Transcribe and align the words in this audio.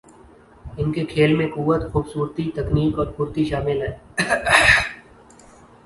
ان 0.77 0.91
کے 0.91 1.03
کھیل 1.05 1.35
میں 1.37 1.47
قوت، 1.49 1.81
خوبصورتی، 1.91 2.49
تکنیک 2.55 2.97
اور 2.99 3.07
پھرتی 3.15 3.45
شامل 3.45 3.81
ہے 3.81 3.91